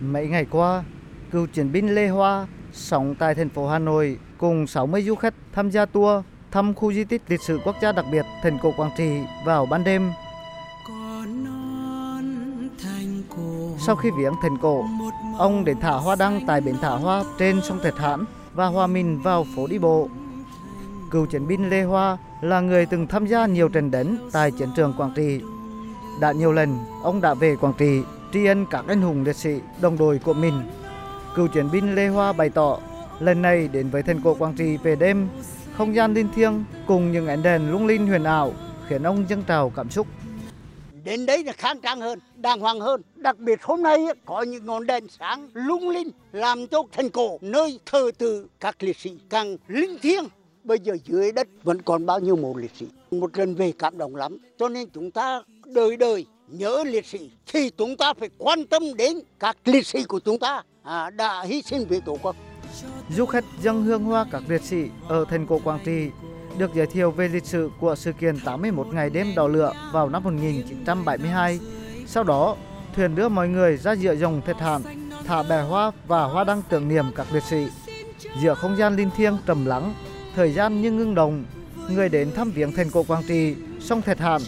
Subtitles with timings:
[0.00, 0.84] Mấy ngày qua,
[1.30, 5.34] cựu chiến binh Lê Hoa sống tại thành phố Hà Nội cùng 60 du khách
[5.52, 8.72] tham gia tour thăm khu di tích lịch sử quốc gia đặc biệt thành cổ
[8.76, 10.12] Quảng Trị vào ban đêm.
[13.78, 14.84] Sau khi viếng thành cổ,
[15.38, 18.24] ông đến thả hoa đăng tại bến thả hoa trên sông Thạch Hãn
[18.54, 20.08] và hòa mình vào phố đi bộ.
[21.10, 24.68] Cựu chiến binh Lê Hoa là người từng tham gia nhiều trận đánh tại chiến
[24.76, 25.40] trường Quảng Trị.
[26.20, 28.02] Đã nhiều lần, ông đã về Quảng Trị
[28.32, 29.50] tri ân các anh hùng liệt sĩ
[29.80, 30.62] đồng đội của mình.
[31.36, 32.78] Cựu chiến binh Lê Hoa bày tỏ
[33.20, 35.28] lần này đến với thành cổ Quảng Trị về đêm,
[35.72, 38.54] không gian linh thiêng cùng những ánh đèn lung linh huyền ảo
[38.88, 40.06] khiến ông dâng trào cảm xúc.
[41.04, 43.02] Đến đấy là khang trang hơn, đàng hoàng hơn.
[43.16, 47.38] Đặc biệt hôm nay có những ngọn đèn sáng lung linh làm cho thành cổ
[47.40, 50.24] nơi thờ tự các liệt sĩ càng linh thiêng.
[50.64, 52.86] Bây giờ dưới đất vẫn còn bao nhiêu mộ liệt sĩ.
[53.10, 54.38] Một lần về cảm động lắm.
[54.58, 58.82] Cho nên chúng ta đời đời nhớ liệt sĩ thì chúng ta phải quan tâm
[58.96, 62.36] đến các liệt sĩ của chúng ta à, đã hy sinh vì tổ quốc.
[63.16, 66.10] Du khách dâng hương hoa các liệt sĩ ở thành cổ Quảng Trị
[66.58, 70.08] được giới thiệu về lịch sử của sự kiện 81 ngày đêm đỏ lửa vào
[70.08, 71.58] năm 1972.
[72.06, 72.56] Sau đó,
[72.96, 74.82] thuyền đưa mọi người ra giữa dòng thiệt hạn,
[75.26, 77.66] thả bè hoa và hoa đăng tưởng niệm các liệt sĩ.
[78.42, 79.94] Giữa không gian linh thiêng trầm lắng,
[80.36, 81.44] thời gian như ngưng đồng,
[81.90, 84.40] người đến thăm viếng thành cổ Quảng Trị, sông thiệt hạn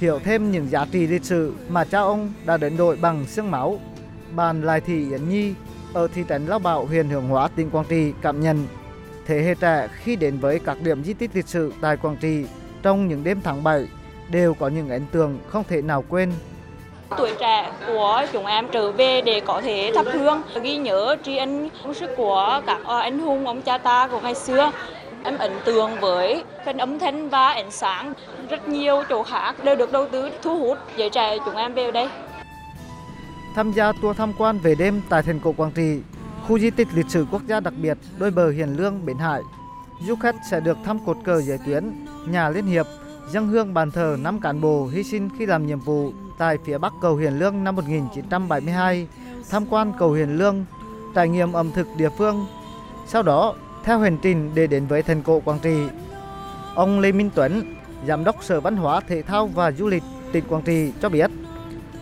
[0.00, 3.50] hiểu thêm những giá trị lịch sử mà cha ông đã đánh đổi bằng xương
[3.50, 3.80] máu.
[4.34, 5.54] Bàn Lai Thị Yến Nhi
[5.92, 8.66] ở thị trấn Lao Bảo, huyện Hương Hóa, tỉnh Quảng Trị cảm nhận
[9.26, 12.44] thế hệ trẻ khi đến với các điểm di tích lịch sử tại Quảng Trị
[12.82, 13.88] trong những đêm tháng 7
[14.30, 16.32] đều có những ấn tượng không thể nào quên.
[17.18, 21.36] Tuổi trẻ của chúng em trở về để có thể thắp hương, ghi nhớ tri
[21.36, 24.70] ân công sức của các ờ, anh hùng ông cha ta của ngày xưa.
[25.24, 28.12] Em ấn tượng với phần âm thanh và ánh sáng.
[28.50, 31.90] Rất nhiều chỗ khác đều được đầu tư thu hút giới trẻ chúng em về
[31.90, 32.08] đây.
[33.54, 36.00] Tham gia tour tham quan về đêm tại thành cổ Quảng Trị,
[36.48, 39.40] khu di tích lịch sử quốc gia đặc biệt đôi bờ Hiền Lương Bến Hải,
[40.06, 42.86] du khách sẽ được thăm cột cờ giải tuyến, nhà liên hiệp,
[43.30, 46.78] dân hương bàn thờ năm cán bộ hy sinh khi làm nhiệm vụ tại phía
[46.78, 49.06] bắc cầu Hiền Lương năm 1972,
[49.50, 50.64] tham quan cầu Hiền Lương,
[51.14, 52.46] trải nghiệm ẩm thực địa phương.
[53.06, 53.54] Sau đó,
[53.86, 55.76] theo hành trình để đến với thành cổ Quảng Trị.
[56.74, 57.74] Ông Lê Minh Tuấn,
[58.06, 60.02] Giám đốc Sở Văn hóa Thể thao và Du lịch
[60.32, 61.30] tỉnh Quảng Trị cho biết,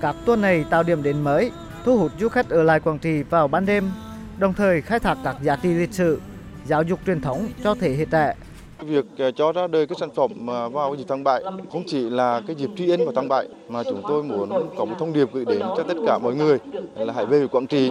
[0.00, 1.50] các tour này tạo điểm đến mới,
[1.84, 3.90] thu hút du khách ở lại Quảng Trị vào ban đêm,
[4.38, 6.20] đồng thời khai thác các giá trị lịch sử,
[6.66, 8.34] giáo dục truyền thống cho thế hệ trẻ.
[8.80, 11.42] Việc ờ, cho ra đời cái sản phẩm ờ, vào dịp tháng 7
[11.72, 14.84] không chỉ là cái dịp tri ân vào tháng 7 mà chúng tôi muốn có
[14.84, 16.58] một thông điệp gửi đến cho tất cả mọi người
[16.96, 17.90] là hãy về Quảng Trị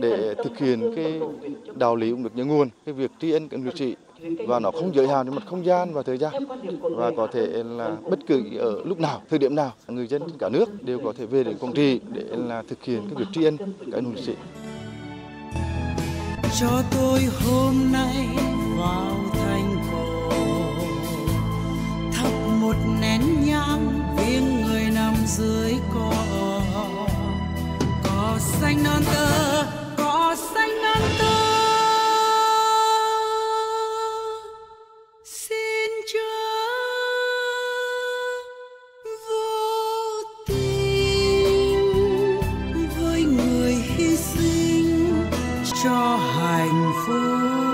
[0.00, 1.20] để thực hiện cái
[1.74, 3.96] đạo lý cũng được nhớ nguồn, cái việc tri ân các liệt sĩ
[4.46, 6.32] và nó không giới hạn về mặt không gian và thời gian
[6.82, 10.48] và có thể là bất cứ ở lúc nào, thời điểm nào, người dân cả
[10.48, 13.44] nước đều có thể về đến Quảng Trị để là thực hiện cái việc tri
[13.44, 14.32] ân các anh hùng liệt sĩ.
[16.60, 18.26] Cho tôi hôm nay
[18.78, 19.39] vào
[45.82, 47.69] cho hạnh phúc.